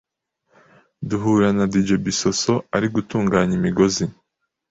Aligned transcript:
duhura 1.09 1.47
na 1.57 1.65
Dj 1.71 1.89
Bisosso 2.05 2.53
ari 2.75 2.87
gutunganya 2.95 3.53
imigozi 3.59 4.05